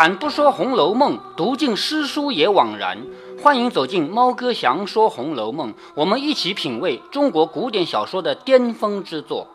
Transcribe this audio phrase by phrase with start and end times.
[0.00, 2.96] 开坛不说《红楼梦》，读尽诗书也枉然。
[3.42, 9.48] 欢迎走进猫哥祥说《红楼梦》，我们一起品味中国古典小说的巅峰之作。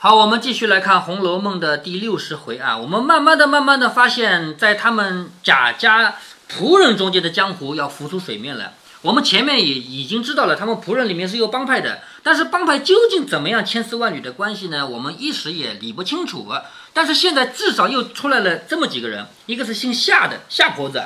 [0.00, 2.76] 好，我们继续来看《红楼梦》的第六十回啊。
[2.76, 6.16] 我们慢慢的、慢慢的发现，在他们贾家
[6.50, 8.72] 仆人中间的江湖要浮出水面了。
[9.02, 14.84] 我们前面也已经知道了，他们仆人里面是有帮派的，但是帮派究竟怎么样千丝万缕的关系呢？
[14.84, 16.48] 我们一时也理不清楚。
[16.96, 21.02] 但是现在至少又出来了这么几个人，一个是姓夏的夏婆子，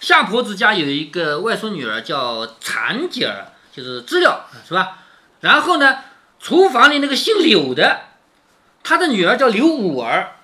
[0.00, 4.98] 夏婆子家有一个外孙女儿叫婵姐儿，就是知了，是吧？
[5.42, 5.98] 然后呢，
[6.40, 8.00] 厨房里那个姓柳的，
[8.82, 10.38] 他的女儿叫刘五儿，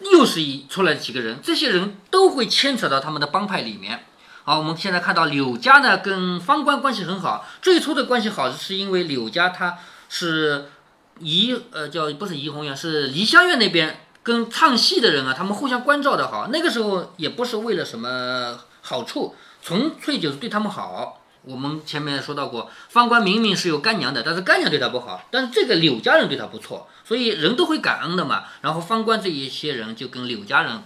[0.00, 4.06] 又是一出来几个人，这些人都会牵扯到他们的帮派里面。
[4.44, 9.76] 好，我们现在看到柳家呢跟方官关系很好，最初的关系好是因为柳家他
[10.08, 10.70] 是
[11.18, 21.18] 怡呃叫不是怡红院是怡香院那边跟唱戏的人啊，他们互相关照的好，那个时候也不是为了什么好处，纯粹就是对他们好。
[21.44, 28.44] 我们前面说到过，方官明明是有干娘的，但是干娘对他不好，但是这个柳家人对他不错，所以人都会感恩的嘛。
[28.60, 30.84] 然后方官这一些人就跟柳家人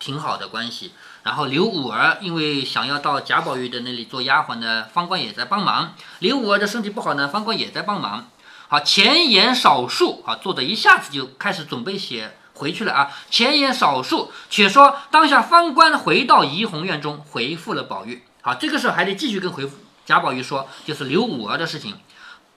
[0.00, 0.90] 挺好的关系。
[1.22, 5.94] 然后刘五儿因为想要到贾宝玉的那里做丫鬟呢，方官也在帮忙。
[6.18, 8.28] 刘五儿的身体不好呢，方官也在帮忙。
[8.66, 13.10] 好，前言少述，啊，作者一下子就开始准备写回去了啊。
[13.28, 18.22] 前言少述，且说当下方官回到怡红院中，回复了宝玉。
[18.40, 21.96] 好，这个时候还得继续跟回复贾宝玉说，就是刘五儿的事情。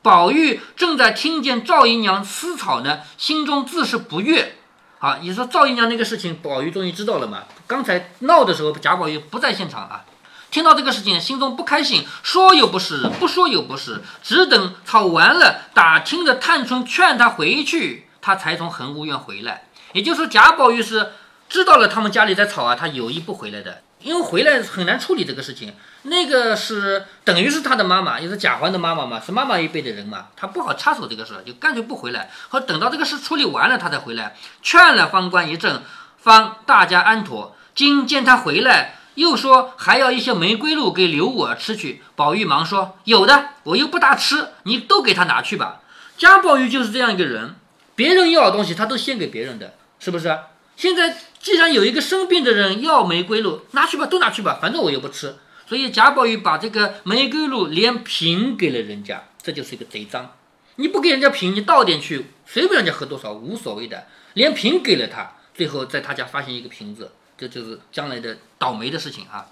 [0.01, 4.55] 宝玉正在听见赵姨娘思草呢，心中自是不悦。
[4.99, 7.43] 啊，你说赵姨娘那个事情，宝玉终于知道了嘛？
[7.67, 10.05] 刚才闹的时候，贾宝玉不在现场啊。
[10.51, 19.65] 听到这个事情，心中不开心，说又不是，不说又不是，只等吵完了，打听着探春劝他回去，他才从恒芜院回来。
[19.95, 21.13] 也就是说，贾宝玉是
[21.47, 23.81] 知道了他们家里在吵啊，他有意不回来的。
[24.01, 25.73] 因为回来很难处理这个事情，
[26.03, 34.35] 那个是等于是他的妈妈，也是贾环的妈妈嘛，是妈妈一辈的人嘛，他不好插手这个事，就干脆不回来，和等到这个事处理完了，他才回来。
[34.61, 35.81] 劝了方官一阵，
[36.17, 37.55] 方大家安妥。
[37.73, 42.03] 今见他回来，又说还要一些玫瑰露给刘五儿吃去。
[42.17, 45.79] 宝玉忙说有的，我又不大吃，你都给他拿去吧。
[46.17, 47.55] 贾宝玉就是这样一个人，
[47.95, 49.73] 别人要的东西他都先给别人的，
[50.05, 50.37] 是不是？
[50.75, 55.35] 现在既然有一个生病的人要玫瑰露，拿去吧，都拿去吧，反正我又不吃。
[55.65, 60.31] 所以贾宝玉把这个玫瑰露连瓶给了人家，这就是一个贼赃。
[60.75, 64.05] 你不给人家瓶，你倒点去，随便人家喝多少无所谓的。
[64.35, 69.47] 连瓶给了他，最后在他家发现一个瓶子，这就是将来的倒霉的事情啊。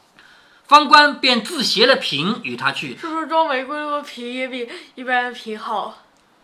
[0.67, 6.03] 方官便自携了瓶与他去，是不是装玫瑰露的瓶也比一般的瓶好？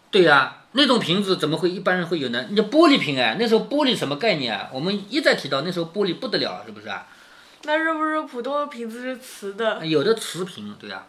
[0.09, 0.58] 对呀。
[0.73, 2.45] 那种瓶子怎么会一般人会有呢？
[2.51, 4.69] 那玻璃瓶哎，那时候玻璃什么概念啊？
[4.71, 7.07] 我们一再提到那时候玻璃不得了，是不是啊？
[7.63, 9.85] 那是不是普通的瓶子是瓷的？
[9.85, 11.03] 有的瓷瓶，对呀。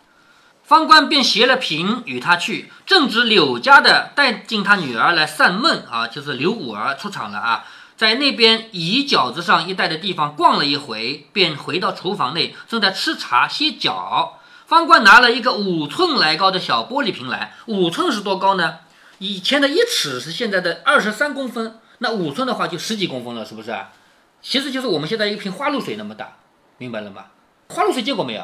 [0.65, 7.65] 方官便携了瓶与他去，正值柳家的带进他女儿来散闷啊，就是柳五儿出场了啊，
[7.97, 14.39] 在那边椅脚子上一带的地方逛了一回，便回到厨房内，正在吃茶歇脚。
[14.67, 18.77] 方官拿了一个五寸来高的小玻璃瓶来，五寸是多高呢？
[19.21, 23.93] 以前的一尺是现在的二十三公分，那五寸的话就十几公分了，是不是啊？
[24.41, 26.39] 其实就是我们现在一瓶花露水那么大，
[26.79, 27.27] 明白了吗？
[27.69, 28.43] 花露水见过没有？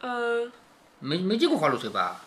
[0.00, 0.48] 呃，
[1.00, 2.22] 没没见过花露水吧？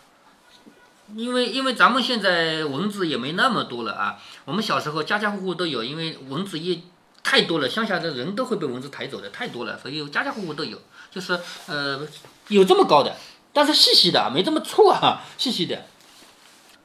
[1.15, 4.19] 因为因为咱们现在蚊子也没那么多了啊。
[4.43, 6.83] 我们小时候家家户户都有，因为蚊子一
[7.23, 10.77] 太多了，乡下的人都会被蚊子抬走的，太多了，所以家家户户都有。
[11.09, 12.05] 就是呃
[12.49, 13.15] 有这么高的，
[13.53, 15.85] 但是细细的，没这么粗啊，细细的。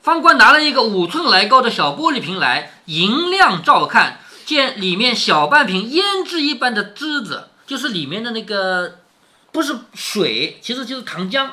[0.03, 9.01] 方官拿了一个五寸来高的小玻璃瓶来，银亮照看，见里面小半瓶胭脂一般的汁子，就是里面的那个，
[9.53, 11.51] 不是水，其实就是糖浆。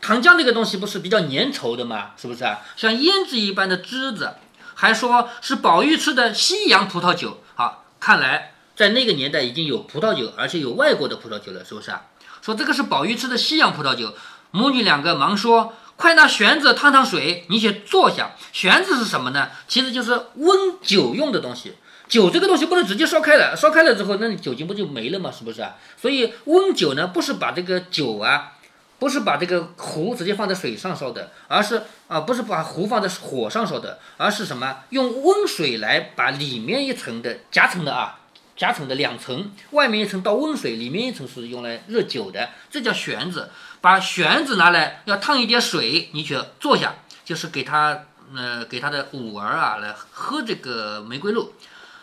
[0.00, 2.12] 糖浆这个东西不是比较粘稠的吗？
[2.16, 2.60] 是不是啊？
[2.74, 4.34] 像胭脂一般的汁子，
[4.74, 7.42] 还说是宝玉吃的西洋葡萄酒。
[7.54, 12.04] 好，看来在那个年代已经有葡萄酒，而且有外国的葡萄酒了，是不是啊？
[12.40, 14.14] 说这个是宝玉吃的西洋葡萄酒，
[14.52, 15.74] 母女两个忙说。
[15.96, 18.32] 快拿旋子烫烫水，你先坐下。
[18.52, 19.50] 旋子是什么呢？
[19.68, 21.74] 其实就是温酒用的东西。
[22.06, 25.32] 酒这个东西不能直接烧开了，烧开了之后，那你酒精不就没了吗？
[25.32, 25.66] 是不是？
[26.00, 28.52] 所以温酒呢，不是把这个酒啊，
[28.98, 34.80] 不是把这个壶直接放在水上烧的，而是啊，不是把壶放在火上烧的，而是什么？
[34.90, 38.20] 用温水来把里面一层的夹层的啊，
[38.54, 43.48] 夹层的两层，外面一层倒温水，里面一层是用来热酒的，这叫旋子。
[43.84, 48.04] 把旋子拿来，要烫一点水，你去坐下，就是给他，
[48.34, 51.52] 呃，给他的五儿啊来喝这个玫瑰露。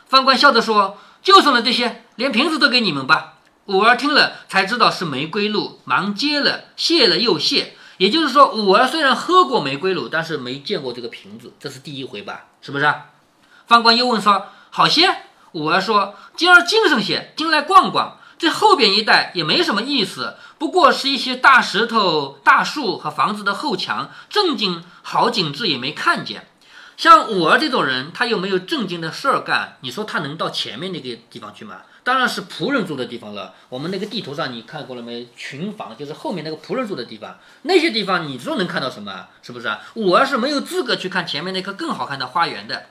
[0.08, 3.40] 方官笑着说：“就剩了这些，连瓶子都给你们吧。
[3.66, 7.74] 五儿听了才知道是玫瑰露，忙接了，谢了又谢。
[7.98, 12.46] 也就是说，五儿虽然喝过玫瑰露，但是没见过这个瓶子，这是第一回吧？
[12.62, 12.86] 是不是？
[12.86, 13.06] 啊
[13.66, 15.24] 方官又问说：“好些？”
[15.54, 18.20] 五儿说：“今儿精神些，进来逛逛。
[18.42, 26.48] 这后边一带也没什么意思，不过是一些大石头、大树和房子的后墙，正经好景致也没看见。
[26.98, 31.82] 像五儿这种人，他又没有正经的事儿干，你说他能到前面那个地方去吗？
[32.04, 33.54] 当然是仆人住的地方了。
[33.70, 35.28] 我们那个地图上你看过了没？
[35.38, 39.28] 群房就是后面那个仆人住的地方，那些地方你说能看到什么？
[39.44, 39.72] 是不是？
[39.94, 42.88] 五儿是没有资格去看前面那棵更好看的花园的。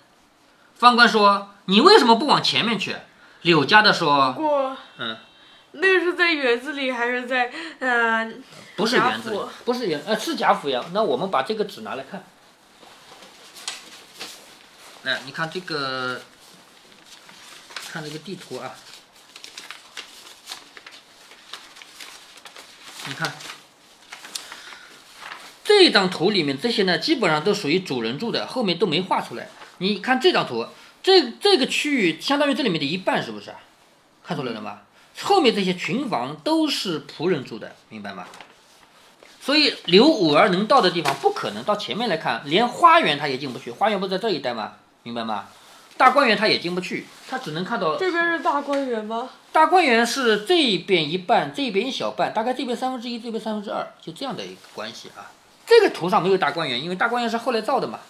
[0.77, 2.95] 方官说：“你为什么不往前面去？”
[3.43, 5.17] 柳家的说：“过，嗯，
[5.73, 8.31] 那个是在园子里还是在呃？
[8.77, 10.85] 不是园子里，不是园，呃，是贾府呀。
[10.93, 12.25] 那我们把这个纸拿来看。
[15.05, 16.21] 哎，你看这个，
[17.93, 18.75] 看这个地图啊。
[23.07, 23.33] 你看，
[25.65, 29.49] 这张图里面这些呢，基本上都属于主人住的，后面都没画出来。
[29.79, 30.67] 你看这张图，
[31.03, 33.55] 这这个区域相当于这里面的一半，是不是？
[34.25, 34.81] 看出来了吗？
[35.23, 38.27] 后面这些群房都是仆人住的，明白吗？
[39.41, 43.71] 所以刘五儿能到的地方不可能到前面来看，连花园他也进不去。
[43.71, 44.75] 花园不在这一带吗？
[45.03, 45.47] 明白吗？
[45.97, 49.31] 大观园他也进不去，他只能看到这边是大观园吗？
[49.53, 55.33] 大观园是这边一半，这边一小半，大概这边三分之一，这边三分之二，就这样的一个关系啊。
[55.67, 58.01] 这个图上没有大观园，因为大观园是后来造的嘛。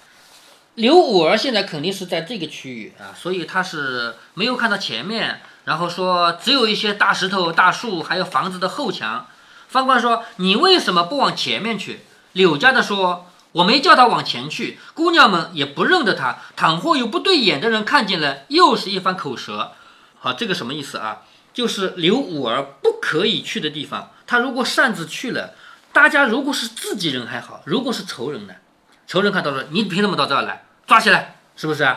[0.75, 9.27] 刘五儿现在肯定是在这个区域啊，所以他是没有看到前面，然后说只有一些大石头、大树，还有房子的后墙。
[9.69, 12.01] 方官说：“你为什么不往前面去？”
[12.33, 16.39] 柳家的说：“我没叫他往前去，姑娘们也不认得他。
[16.57, 19.73] 倘或有不对眼的人看见了，又是一番口舌。”
[20.19, 21.23] 好，这个什么意思啊？
[21.53, 25.55] 就是刘五儿不可以去的地方，他如果擅自去了，
[25.93, 28.55] 大家如果是自己人还好，如果是仇人呢？
[29.07, 30.65] 仇人看到说你凭什么到这儿来？
[30.87, 31.89] 抓起来，是不是？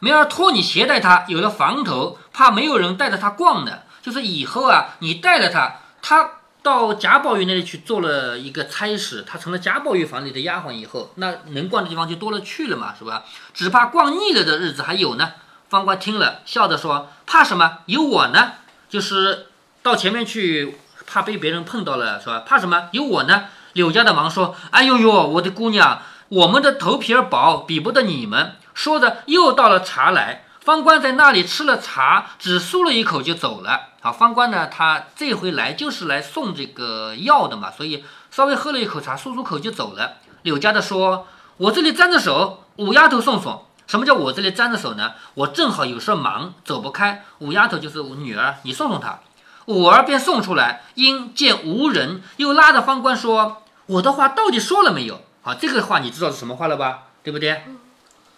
[0.00, 3.80] 没人托你携带他，有了房头，怕没有人带着他逛呢。
[4.00, 6.30] 就是以后啊，你带着他，他
[6.62, 13.24] 到贾宝玉那里去做了一个差事，他成了贾宝玉房里的丫鬟以后，那能逛的地方就多了去了嘛，是吧？
[13.52, 15.32] 只怕逛腻了的日子还有呢。
[15.68, 17.80] 方官听了，笑着说：“怕什么？
[17.84, 18.52] 有我呢。
[18.88, 19.48] 就是
[19.82, 22.38] 到前面去，怕被别人碰到了，是吧？
[22.46, 22.88] 怕什么？
[22.92, 26.00] 有我呢。”柳家的忙说：“哎呦呦，我的姑娘，
[26.30, 30.44] 我们的头皮儿薄，比不得你们。”说着又倒了茶来。
[30.60, 33.88] 方官在那里吃了茶，只漱了一口就走了。
[34.02, 40.18] 好，方官呢，他这回来就是来送这个药的嘛，所以稍微喝了一口茶，漱漱口就走了。
[40.42, 41.26] 柳家的说
[41.56, 43.66] ：“我这里沾着手，五丫头送送。
[43.86, 45.12] 什么叫我这里沾着手呢？
[45.34, 47.24] 我正好有事忙，走不开。
[47.38, 49.20] 五丫头就是我女儿，你送送她。”
[49.66, 57.04] 五儿便送出来，因见无人，又拉着方官说：“我的话到底说了没有？”好，这个话你知道是什么话了吧？
[57.22, 57.64] 对不对？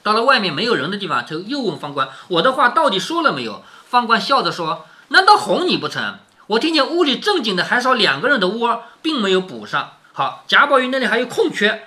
[0.03, 6.19] 到了外面没有人的地方，就又问方官：“我的话到底说了没有？”方官笑着说：“难道哄你不成？
[6.49, 9.99] 我听见屋里正经的还少两个人的窝，并没有补上。
[10.13, 11.87] 好，贾宝玉那里还有空缺，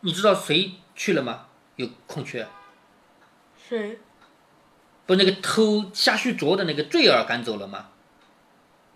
[0.00, 1.46] 你知道谁去了吗？
[1.76, 2.46] 有空缺，
[3.68, 3.98] 谁？
[5.06, 7.86] 不那个偷夏虚卓的那个坠儿赶走了吗？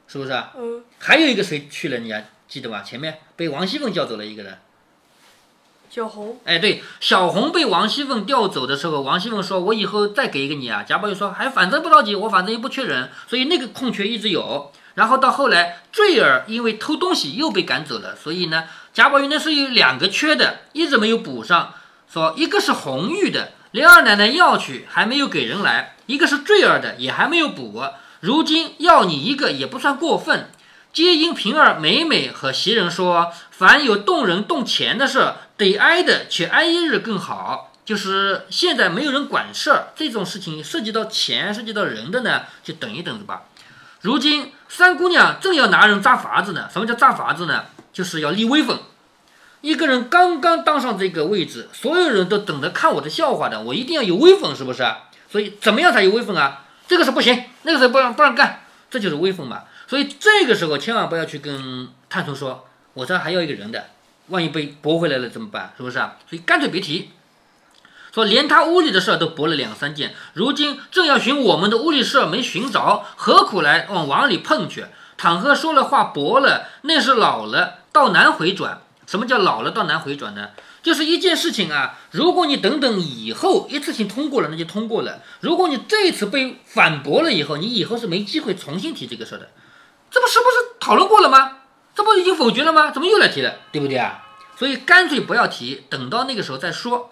[0.07, 0.52] 是不是啊？
[0.57, 1.99] 嗯，还有一个谁去了？
[1.99, 2.83] 你还记得吗？
[2.83, 4.59] 前面被王熙凤叫走了一个人。
[5.92, 6.38] 小红。
[6.44, 21.75] 哎，对，小红被王熙凤调走的时候，王熙凤说：“我以后再给一个你啊。”贾宝玉说：“还反正不着急，我反正又不缺人，所以那个空缺一直有。”然后到后来，坠儿因为偷东西又被赶走了，所以呢，贾宝玉那是有两个缺的，一直没有补上。
[22.12, 27.82] 说一个是红玉的，连二奶奶要去还没有给人来；一个是坠儿的，也还没有补。
[28.20, 30.50] 如今要你一个也不算过分。
[30.92, 37.73] 皆因平儿每每和袭人说，凡有动人动钱的事，得挨的且挨一日更好。
[37.85, 43.43] 就是现在没有人管事儿，这种事情涉及到钱、涉及到人的呢，就等一等吧。
[44.00, 46.69] 如今三姑娘正要拿人扎法子呢。
[46.73, 47.64] 什么叫扎法子呢？
[47.93, 48.79] 就是要立威风。
[49.61, 54.87] 一个人刚刚当上这个位置，所有人都等着看我的笑话的，我一定要有威风，是不是？
[55.31, 56.64] 所以怎么样才有威风啊？
[56.87, 59.64] 这个是不行，那个是不让不让干，这就是威风嘛。
[59.88, 63.87] 所以这个时候千万不要去跟探春说，我这还要一个人的，
[64.30, 65.75] 万一被驳回来了怎么办？
[65.76, 66.16] 是不是啊？
[66.28, 67.10] 所以干脆别提。
[68.12, 74.87] 说连他屋里的事儿都驳了两三件，如今正要寻我们的屋里事儿没寻着，何苦来往网里碰去？
[75.16, 78.82] 倘和说了话驳了，那是老了，到难回转。
[79.06, 80.49] 什么叫老了到难回转呢？
[80.82, 89.50] 就是一件事情啊，如果你等等以后一次性通过了，那就通过了；如果你这一次被反驳了以后，你以后是没机会重新提这个事儿的。
[90.10, 91.58] 这不是不是讨论过了吗？
[92.00, 92.90] 这不已经否决了吗？
[92.90, 93.57] 怎么又来提了？
[93.71, 94.23] 对不对啊？
[94.57, 97.11] 所以干脆不要提，等到那个时候再说，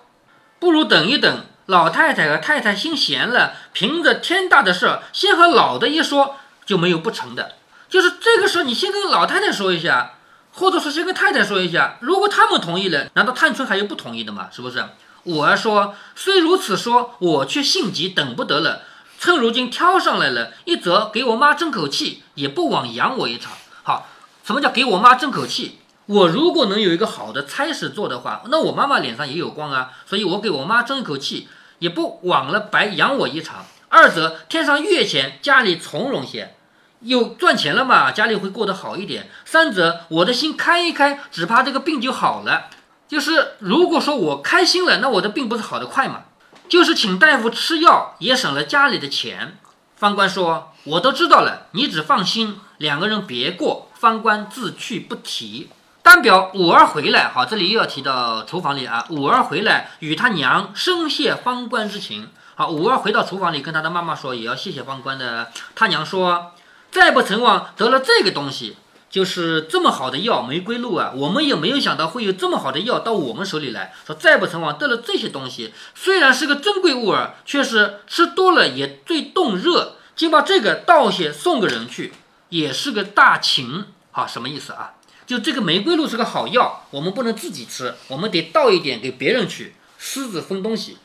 [0.59, 1.45] 不如等一等。
[1.67, 7.57] 老太太和太太心闲了，凭着天大的事儿，先和老的一说，就没有不成的。
[7.91, 10.15] 就是这个事儿，你先跟老太太说一下。
[10.53, 14.49] 或者说先跟太太说一下，如果他们同意了，难道探春还有不同意的吗？
[14.51, 14.83] 是不是？
[15.25, 18.81] 我儿说：“虽如此说，我却性急，等不得了。
[19.21, 23.53] 趁如今挑上来了，一则给我妈争口气，也不枉养我一场。
[23.83, 24.09] 好，
[24.49, 25.79] 什么叫给我妈争口气？
[26.07, 29.91] 我如果能有一个好的差事做的话，那我妈妈脸上也有光啊。
[30.07, 31.47] 所以我给我妈争一口气，
[31.81, 33.67] 也不枉了白养我一场。
[33.91, 36.55] 二则天上月钱，家里从容些。”
[37.01, 39.29] 有赚钱了嘛，家里会过得好一点。
[39.45, 42.71] 三则我的心开一开，只怕这个病就好了。
[43.07, 46.23] 就是如果说我开心了，那我的病不是好得快吗？
[46.71, 49.59] 就是请大夫吃药，也省了家里的钱。
[49.95, 55.69] 方官说：“我都知道了，你只放心，两个人别过。”方官自去不提。
[56.03, 59.05] 单表五儿回来，好，这里又要提到厨房里啊。
[59.11, 62.29] 五儿回来与他娘深谢方官之情。
[62.55, 65.51] 好，五儿回到厨房里跟他的妈妈说，也要谢谢方官的。
[65.75, 66.53] 他娘说。
[66.91, 68.79] 再不成王得了这个东西，
[69.11, 71.13] 就是这么好的药玫瑰露啊！
[71.15, 73.93] 我们也没有想到会有这么好的药到我们手里来。
[74.07, 79.97] 说再不成王得了这些东西，虽然是个珍贵物儿，却是吃多了也最冻热。
[80.17, 82.15] 就把这个倒些送个人去，
[82.51, 83.87] 也是个大情。
[84.11, 84.95] 好，什么意思啊？
[85.27, 90.99] 就这个玫瑰露是个好药，我们不能自己吃，我们得倒一点给别人去，私自分东西。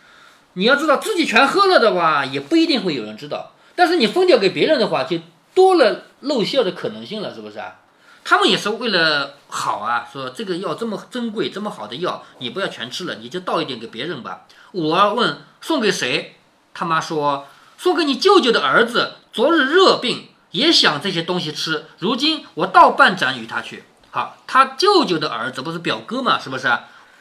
[0.54, 3.52] 你要知道自己全喝了的话，也不一定会有人知道。
[3.76, 5.20] 但是你分掉给别人的话，就。
[5.56, 7.76] 多了漏效的可能性了，是不是啊？
[8.24, 14.48] 他们也是为了好啊，说这个药这么珍贵，这么好的药，你不要全吃了，你就倒一点给别人吧。
[14.72, 16.38] 五儿问送给谁？
[16.74, 17.46] 他妈说
[17.78, 23.84] 送给你舅舅的儿子，昨日热病，也想这些东西吃，如今我倒半盏与他去。
[24.12, 26.72] 好，他舅舅的儿子不是表哥嘛，是不是？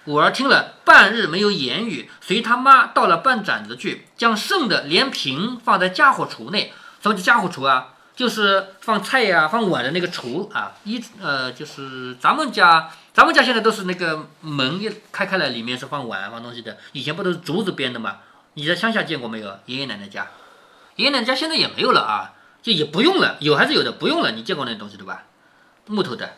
[0.04, 6.72] 五儿听了半日没有言语，随他妈倒了半盏子去，将剩的连瓶放在家伙橱内。
[7.00, 7.88] 什么叫家伙橱啊？
[8.14, 16.76] 就是放菜呀、放碗的那个橱啊，一呃，就是咱们家，咱们家现在都是那个门一开开了，里面是放碗、放东西的。
[16.92, 18.18] 以前不都是竹子编的吗？
[18.54, 19.58] 你在乡下见过没有？
[19.64, 20.26] 爷爷奶奶家，
[20.96, 24.30] 爷爷奶奶家现在也没有了啊，就也不用了，有还是有的，不用了。
[24.30, 25.24] 你见过那东西对吧？
[25.86, 26.34] 木头的。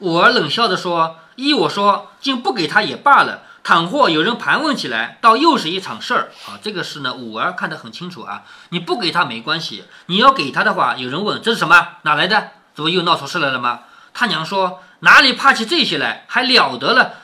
[0.00, 6.54] 五儿冷笑着说：“依我说，竟不给他也罢了。”倘或有人盘问起来，倒又是一场事儿啊！
[6.62, 8.44] 这个事呢，五儿看得很清楚啊。
[8.68, 11.88] 你不给他没关系，你要给他的话，有人问这是什么？
[12.02, 12.50] 哪来的？
[12.76, 13.80] 这不又闹出事来了吗？
[14.14, 17.14] 他娘说哪里怕起这些来，还了得了？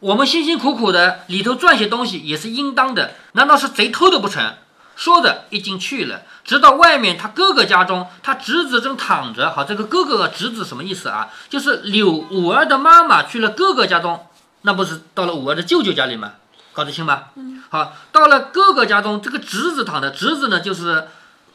[0.00, 4.54] 我们辛辛苦苦的里头赚些东西也是应当的，难道是贼偷的不成？
[4.96, 9.50] 说着已经去了，直到外面他哥哥家中，他侄子正躺着。
[9.50, 11.28] 好，这个哥哥和侄子什么意思啊？
[11.48, 14.26] 就是柳五儿的妈妈去了哥哥家中。
[14.62, 16.32] 那不是到了五儿的舅舅家里吗？
[16.72, 17.30] 搞得清吧？
[17.36, 21.08] 嗯，好，到了哥哥家中，这个侄子躺着，侄子呢，就是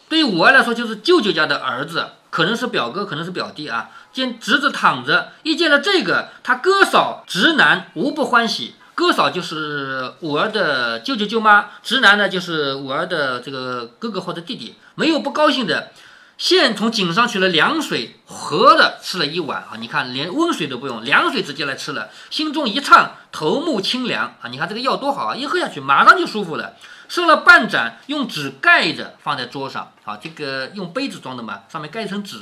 [0.08, 3.90] 对于五儿来说，就是舅舅家的儿子，可能是表哥，可能是表弟啊。
[4.14, 8.76] 见侄子躺着，一见了这个，他哥嫂直男无不欢喜。
[9.00, 15.92] 哥嫂就是五儿的舅舅舅妈，直男呢就是五儿的这个哥哥或者弟弟，没有不高兴的。
[16.38, 19.78] 现从井上取了凉水，喝了吃了一碗啊！
[19.80, 24.50] 你看，连温水都不用，凉水直接来吃了，心中一畅，头目清凉啊！
[24.50, 26.74] 你看这个药多好啊，一喝下去马上就舒服了。
[27.08, 32.36] 剩了半盏，用纸盖着放在桌上啊，这个用杯子装的嘛，上面盖一层纸。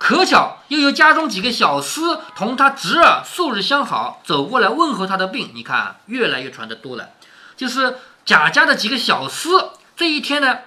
[0.00, 5.50] 可巧又有家中几个小厮同他侄儿素日相好，走过来问候他的病。
[5.52, 7.10] 你看，越来越传的多了，
[7.54, 10.60] 就是贾家的几个小厮，这一天呢。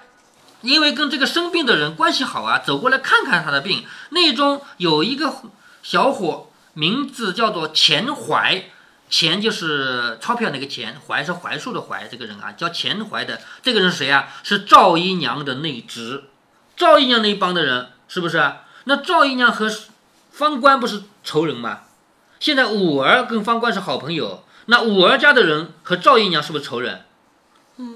[0.60, 3.84] 因为跟这个生病的人关系好啊，走过来看看他的病。
[4.10, 5.34] 内中有一个
[5.82, 8.70] 小伙，名字叫做钱怀，
[9.10, 12.08] 钱就是钞票那个钱，怀是槐树的槐。
[12.08, 13.40] 这个人啊，叫钱怀的。
[13.62, 14.28] 这个人是谁啊？
[14.44, 16.22] 是赵姨娘的内侄。
[16.76, 18.52] 赵姨娘那一帮的人是不是？
[18.84, 19.70] 那赵姨娘和
[20.30, 21.80] 方官不是仇人吗？
[22.40, 27.04] 现在五儿跟方官是好朋友，那五儿家的人和赵姨娘是不是仇人？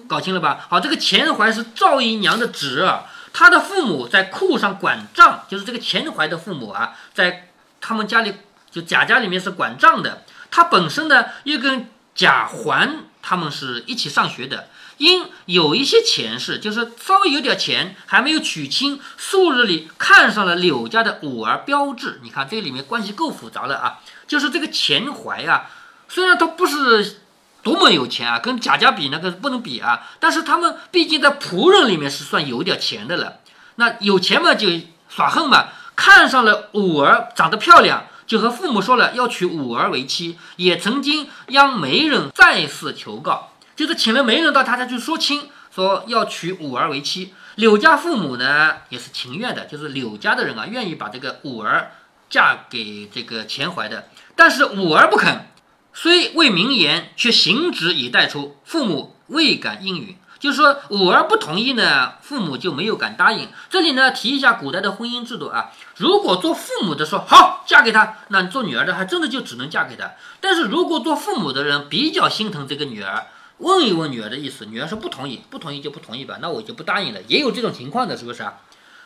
[0.08, 0.66] 搞清了吧？
[0.68, 8.34] 好，这个钱怀是赵姨娘的侄儿，他的父母在库上管账，就是这个钱怀的父母啊，在他们家里
[8.70, 10.24] 就贾家里面是管账的。
[10.50, 14.68] 他本身呢又跟贾环他们是一起上学的，
[14.98, 22.20] 因有一些钱是，就是稍微有点钱，还没有娶亲，素日里看上了柳家的五儿标志。
[22.22, 25.70] 你看这里面关系够复杂了啊，就是这个钱怀啊。
[26.08, 27.20] 虽然他不是
[27.62, 33.40] 多么有钱啊，跟贾家比那个不能比啊，但是他们毕竟在仆人里面是算有点钱的了。
[33.76, 34.68] 那有钱嘛就
[35.08, 47.32] 耍横嘛，看上了五儿长得漂亮，就和父母说了要娶五儿为妻，也曾经央媒人再次求告，就是请了媒人到他家去说亲，说要娶五儿为妻。
[47.54, 51.92] 柳家父母呢也是情愿的，就是柳家的人啊愿意把这个五儿
[52.28, 55.46] 嫁给这个钱怀的，但是五儿不肯。
[55.94, 60.16] 虽未明言，却行止以待出，父母未敢应允。
[60.40, 63.48] 就是说，五儿不同意呢，父母就没有敢答应。
[63.70, 65.70] 这里呢，提一下古代的婚姻制度啊。
[65.96, 70.14] 如果做父母的说好嫁给他，那做女儿的还真的就只能嫁给他。
[70.40, 73.26] 但是如果做父母的人比较心疼这个女儿，
[73.58, 77.20] 问一问女儿的意思，女儿说不同意，不同意就不同意吧，那我就不答应了。
[77.28, 78.60] 也有这种情况的，是不是啊？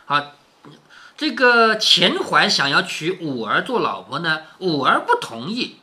[0.05, 0.33] 好，
[1.17, 5.77] 这个钱怀想要娶五儿做老婆呢，五儿不同意。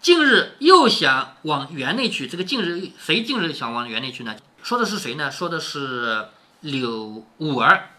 [0.00, 4.36] 近日又想往园内去，这个近日谁近日想往园内去呢？
[4.62, 5.30] 说的是谁呢？
[5.30, 6.26] 说的是
[6.60, 7.90] 柳五儿。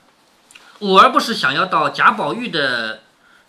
[0.79, 3.01] 五儿不是想要到贾宝玉的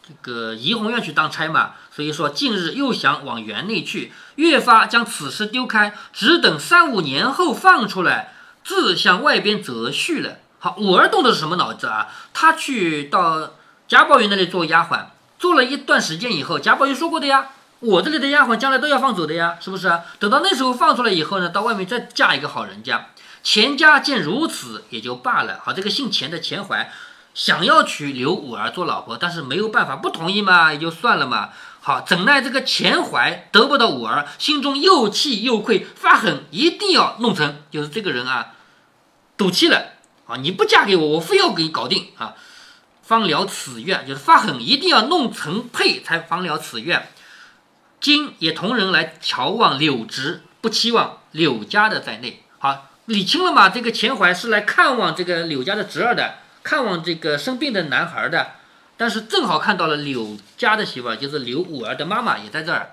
[0.08, 1.72] 这个怡红院去当差嘛？
[1.94, 8.32] 所以说近日又想往园内去，越发将此事丢开，只等三五年后放出来，
[8.64, 10.38] 自向外边择婿了。
[10.58, 12.08] 好，五儿动的是什么脑子啊？
[12.32, 13.50] 他去到
[13.86, 17.48] 贾宝玉那里做丫鬟，做了一段时间以后，贾宝玉说过的呀。
[17.80, 20.00] 我这里的丫鬟将来都要放走的呀，是不是？
[20.18, 23.08] 等到那时候放出来以后呢，到外面再嫁一个好人家。
[23.44, 25.60] 钱家见如此也就罢了。
[25.62, 26.90] 好，这个姓钱的钱怀
[27.38, 31.50] 想要娶刘五儿做老婆，但是没有办法，不同意嘛，也就算了嘛。
[31.80, 38.54] 好，怎奈这个钱怀得不到五儿，心中又气又愧，发狠，一定要弄成，就是这个人啊，
[39.36, 39.90] 赌气了
[40.26, 40.34] 啊！
[40.38, 42.34] 你不嫁给我，我非要给你搞定啊！
[43.02, 47.08] 方了此愿，就是发狠，一定要弄成配才方了此愿。
[48.00, 52.42] 今也同人来瞧望柳直，不期望柳家的在内。
[52.58, 53.68] 好，理清了嘛？
[53.68, 58.48] 这个钱怀是来看望这个柳家的侄儿的，看望这个生病的男孩的。
[58.98, 62.90] 但是正好看到了柳家的媳妇，就是柳五儿的妈妈也在这儿。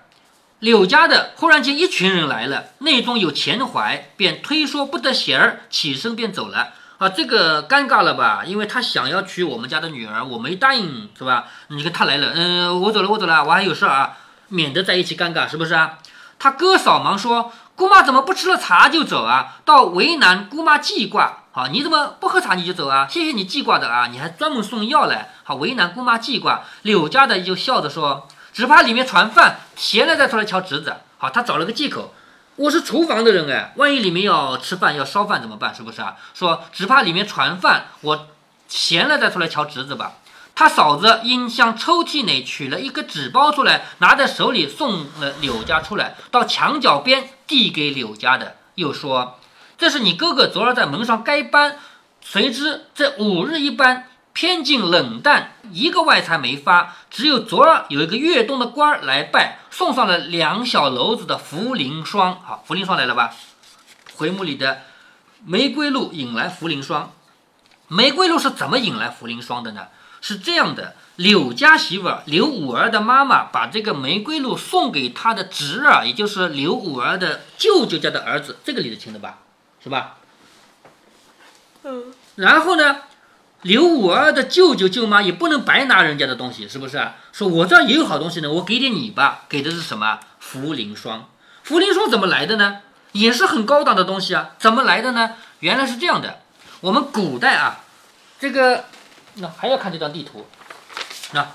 [0.60, 6.70] 柳家的忽然间一群人来了，内中有钱怀，便推说不得闲儿，起身便走了。
[7.00, 8.44] 啊，这个尴尬了吧？
[8.46, 11.48] 因为他想要娶我们家的女儿，我没答应，是吧？
[11.68, 14.18] 你看他来了，嗯，我走了，我走了，我还有事儿啊。
[14.48, 15.98] 免得在一起尴尬，是不是啊？
[16.40, 19.58] 他哥嫂忙说：“姑妈怎么不吃了茶就走啊？
[19.66, 21.45] 到为难姑妈记挂。
[21.56, 23.08] 好，你怎么不喝茶你就走啊？
[23.10, 32.14] 谢谢你记挂的啊，你还专门送药来，好为难姑妈记挂。”柳家的就笑着说：“只怕里面传饭，闲了再出来瞧侄子。”好，他找了个借口
[32.58, 35.74] ：“我是厨房的人哎，万一里面要吃饭要烧饭怎么办？
[35.74, 36.18] 是不是啊？
[36.34, 38.28] 说只怕里面传饭，我
[38.68, 40.16] 闲了再出来瞧侄子吧。”
[40.56, 49.40] 他嫂子因向抽屉内取了一个纸包出来，拿在手里送了柳家出来，到墙角边递给柳家的，又说
[49.78, 51.78] ：“这是你哥哥昨儿在门上该班，
[52.22, 62.40] 谁知这五日一班偏竟冷淡，一个外财没发，只有昨儿有一个粤东的官儿来拜，送上了两小篓子的茯苓霜。
[62.42, 63.34] 好，茯苓霜来了吧？
[64.16, 64.82] 回目里的
[65.46, 67.12] 玫瑰露引来茯苓霜，
[67.88, 69.88] 玫瑰露是怎么引来茯苓霜的呢？”
[70.22, 79.38] 是这样的，柳家媳妇儿刘五儿的妈妈把这个玫瑰露送给她的侄儿，也就是刘五儿的舅舅家的儿子，这个理得清的吧？
[79.86, 80.18] 是吧？
[81.84, 82.12] 嗯。
[82.38, 83.04] 然后呢，
[83.62, 87.08] 刘五儿的舅舅舅妈也不能白拿人家的东西，是不是？
[87.32, 89.44] 说我这儿也有好东西呢，我给点你吧。
[89.48, 90.20] 给的是什么？
[90.42, 91.30] 茯苓霜。
[91.64, 92.80] 茯苓霜怎么来的呢？
[93.12, 94.56] 也是很高档的东西啊。
[94.58, 95.36] 怎么来的呢？
[95.60, 96.40] 原来是这样的，
[96.82, 97.82] 我们古代啊，
[98.40, 98.86] 这个。
[99.38, 100.48] 那还要看这张地图，
[101.34, 101.46] 那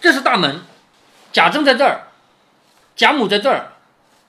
[0.00, 0.62] 这是大门，
[1.32, 2.08] 贾政在这儿，
[2.96, 3.74] 贾母在这儿，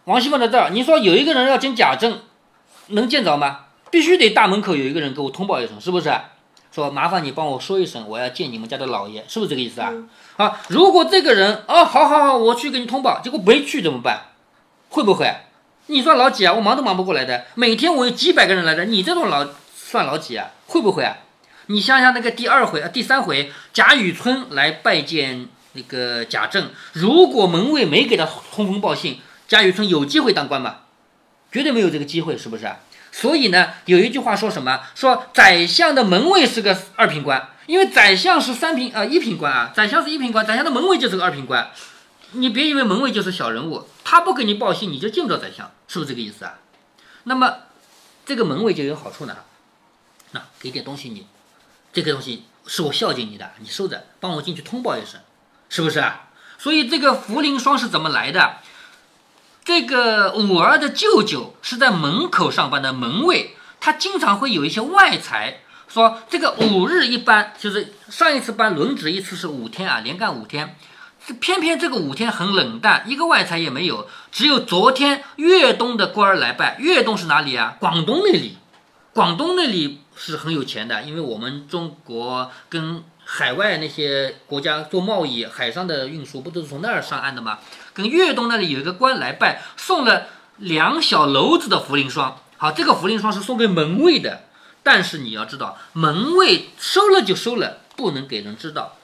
[0.03, 0.69] 王熙凤在这儿。
[0.69, 2.21] 你说有一个人要见贾政，
[2.87, 3.59] 能见着吗？
[3.89, 6.11] 必须得大门口有一个人给我通报一声，是不是？
[6.73, 9.91] 说麻烦你帮我说一声，我要见你们家的老爷，是不是这个意思啊？
[10.37, 14.21] 啊，如果这个人哦，好好好，我去给你通报，结果没去怎么办？
[14.87, 15.29] 会不会？
[15.87, 16.53] 你算老几啊？
[16.53, 20.51] 我忙都忙不过来的，每天我有几百个人来的，你这种老算老几啊？
[20.67, 21.17] 会不会啊？
[21.65, 30.77] 你想想那个第二回啊，第三回，贾雨村来拜见那个贾政，如果门卫没给他通风报信，贾雨村有机会当官吗？
[31.51, 32.71] 绝对没有这个机会，是不是？
[33.11, 34.81] 所以呢，有一句话说什么？
[34.95, 41.69] 说宰相的门卫是个二品官，因为宰相是三品啊，一品官啊，宰相是一品官，宰相的门卫就是个二品官。
[42.31, 46.59] 你别以为门卫就是小人物，他不给你报信，你就见不着宰相，是不是这个意思啊？
[47.25, 47.55] 那么
[48.25, 49.35] 这个门卫就有好处呢，
[50.31, 51.27] 那给点东西你。
[51.91, 55.19] 这个东西是我孝敬你的，你收着，帮我进去通报一声，
[55.67, 56.29] 是不是啊？
[56.57, 58.59] 所以这个茯苓霜是怎么来的？
[59.63, 70.75] 这个五儿的舅舅是在门口上班的门卫，他经常会有一些外财，说这个五日一班，就是上一次班轮值一次是五天啊，连干五天。
[71.39, 76.77] 偏偏这个五天很冷淡，一个外财也没有，只有昨天粤东的官儿来拜。
[76.79, 77.77] 粤东是哪里啊？
[77.79, 78.57] 广东那里，
[79.13, 87.59] 广东那里是很有钱的，因为我们中国跟海外那些国家做贸易，海上的运输不都是从那儿上岸的吗？
[87.93, 90.27] 跟粤东那里有一个官来拜，送了
[90.57, 92.37] 两小篓子的茯苓霜。
[92.57, 94.43] 好，这个茯苓霜是送给门卫的，
[94.83, 98.97] 但是你要知道，门卫收了就收了，不能给人知道。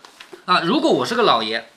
[0.45, 1.69] 啊，如果我是个老爷。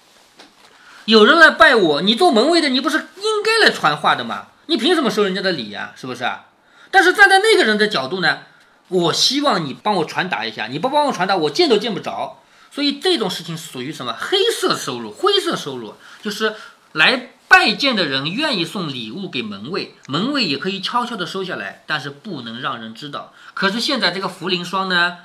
[1.07, 4.49] 有人来拜我，你做门卫的，你不是应该来传话的吗？
[4.67, 5.93] 你凭什么收人家的礼呀？
[5.97, 6.45] 是不是啊？
[6.93, 8.41] 但是站在那个人的角度呢，
[8.89, 12.43] 我希望你帮我传达一下，你不帮我传达，我见都见不着。
[12.71, 15.95] 所以这种事情属于什么黑色收入、灰色收入？
[16.23, 16.55] 就是
[16.93, 23.33] 来拜见的人愿意送礼物给门卫，门卫也可以悄悄的收下来，但是不能让人知道。
[23.55, 25.19] 可是现在这个茯苓霜呢，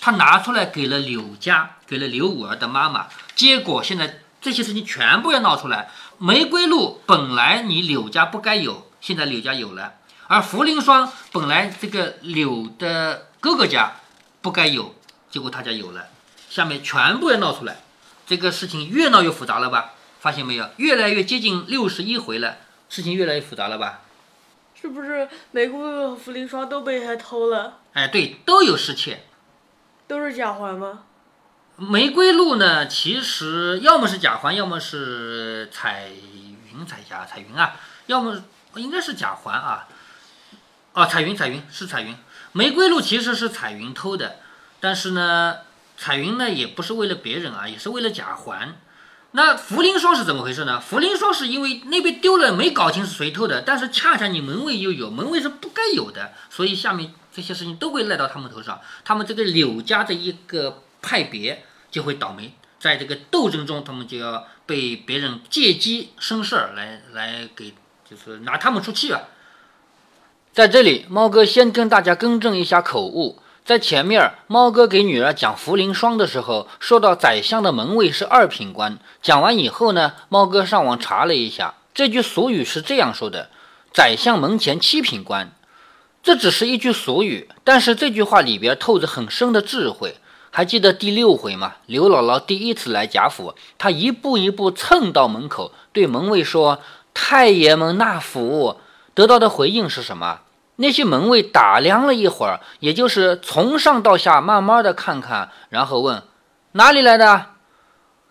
[0.00, 4.18] 他拿出来给了柳家，给了刘五儿的妈妈，结果现在。
[4.42, 5.88] 这些事情全部要闹出来。
[6.18, 9.92] 玫瑰露本来你柳家不该有，现在柳家有了；
[10.26, 13.92] 而茯苓霜本来这个柳的哥哥家
[14.40, 14.96] 不该有，
[15.30, 16.06] 结果他家有了。
[16.50, 17.82] 下面全部要闹出来，
[18.26, 19.92] 这个事情越闹越复杂了吧？
[20.22, 20.70] 发现没有？
[20.76, 22.58] 越来越接近六十一回了，
[22.88, 24.02] 事情越来越复杂了吧？
[24.80, 27.80] 是不是玫瑰露和茯苓霜都被他偷了？
[27.94, 29.24] 哎，对，都有失窃，
[30.06, 31.00] 都是假环吗？
[31.74, 36.10] 玫瑰露呢，其实要么是假环，要么是彩
[36.72, 37.74] 云彩霞彩云啊，
[38.06, 38.44] 要么
[38.76, 39.88] 应该是假环啊。
[40.92, 42.16] 哦，彩云彩云是彩云，
[42.52, 44.36] 玫瑰露其实是彩云偷的，
[44.78, 45.56] 但是呢，
[45.96, 48.76] 彩云呢也不是为了别人啊，也是为了贾环。
[49.32, 50.82] 那茯苓霜是怎么回事呢？
[50.90, 58.80] 茯苓霜是因为那边丢了，没搞清是谁偷的，但是恰恰你门卫又有，门卫是不该有的，所以下面这些事情都会赖到他们头上。
[59.04, 60.82] 他们这个柳家的一个。
[61.04, 67.74] 派别就会倒霉，在这个斗争中，他们就要被别人借机生事儿来来给，
[68.08, 69.22] 就是拿他们出气啊。
[70.52, 78.98] 在这里，猫哥先跟大家更正一下口误，在前面，猫哥给女儿讲茯苓霜的时候，说到宰相的门卫是二品官。
[79.22, 83.50] 讲完以后呢，猫哥上网查了一下，这句俗语是这样说的：
[83.94, 85.52] 宰相门前七品官。
[86.24, 90.16] 这只是一句俗语，但是这句话里边透着很深的智慧。
[90.50, 91.74] 还记得第六回吗？
[91.86, 96.80] 刘姥姥第一次来贾府，她一步一步蹭到门口，对门卫说
[97.14, 98.78] ：“太爷们纳福。”
[99.14, 100.40] 得到的回应是什么？
[100.82, 106.24] 那些门卫打量了一会儿，也就是从上到下慢慢的看看，然后问
[106.72, 107.46] ：“哪里来的？”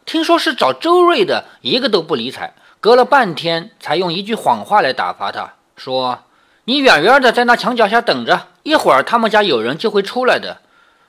[0.05, 2.53] 听说是找周瑞的，一个都不理睬。
[2.81, 6.23] 隔了半天，才用一句谎话来打发他，说
[6.65, 10.57] ：“你远远的在那墙角下等着，一会儿他们家有人就会出来的。”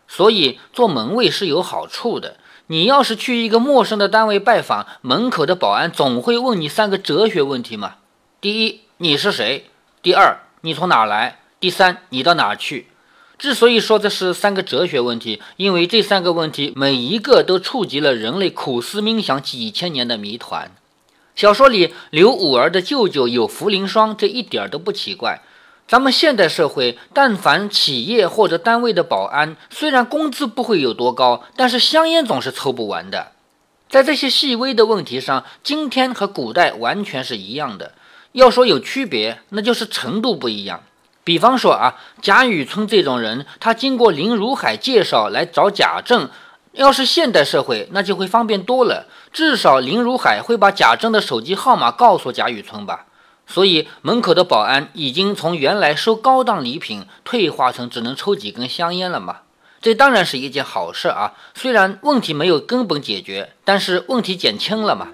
[0.06, 2.36] 所以做门卫是有好处的。
[2.68, 7.94] 你要是去一个陌生的单位拜访，门口的保安总会问你三个哲学问题嘛：
[8.40, 9.70] 第一，你是谁？
[10.02, 11.40] 第二，你从哪来？
[11.58, 12.86] 第三，你到哪去？
[13.36, 20.70] 之所以说这是三个哲学问题，因为这三个问题每一个都触及了人类苦思冥想几千年的谜团。
[21.34, 25.40] 小说里刘五儿的舅舅有茯苓霜，这一点都不奇怪。
[25.88, 33.32] 咱们现代社会，但凡企业或者单位的保安，虽然工资不会有多高，但是香烟总是抽不完的。
[33.88, 37.94] 在这些细微的问题上，今天和古代完全是一样的。
[38.32, 40.82] 要说有区别，那就是程度不一样。
[41.24, 46.28] 比方说啊，贾雨村这种人，他经过林如海介绍来找贾政，
[46.72, 49.06] 要是现代社会，那就会方便多了。
[49.32, 53.06] 至少林如海会把贾政的手机号码告诉贾雨村吧。
[53.46, 59.38] 所以门口的保安已经从原来收高档礼品退化成只能抽几根香烟了嘛？
[59.80, 61.34] 这当然是一件好事啊！
[61.54, 65.08] 虽然问题没有根本解决，但是问题减轻了嘛。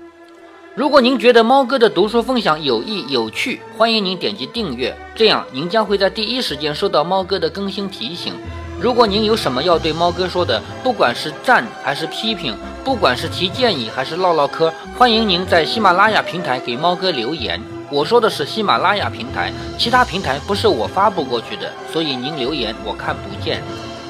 [0.78, 8.32] 如果您觉得猫哥的读书分享有益有趣，欢迎您点击订阅，这样您将会在第一时间收到猫哥的更新提醒。
[8.80, 17.60] 如果您有什么要对猫哥说的，不管是赞还是批评，不管是提建议还是唠唠嗑，欢迎您在喜马拉雅平台给猫哥留言。
[17.90, 23.60] 我说的是喜马拉雅平台，其他平台不是我发布过去的，所以您留言我看不见。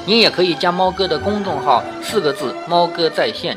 [0.05, 3.57] 您也可以加猫哥的公众号，四个字“猫哥在线”。